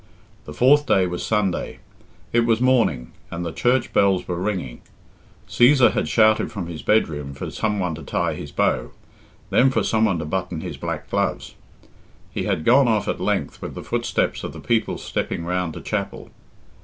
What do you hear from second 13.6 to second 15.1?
with the footsteps of the people